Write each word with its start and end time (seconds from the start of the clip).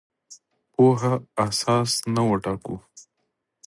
پوهه 0.73 1.13
اساس 1.47 1.91
نه 2.13 2.21
وټاکو. 2.29 2.75